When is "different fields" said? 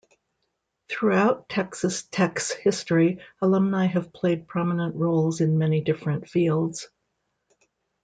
5.81-6.89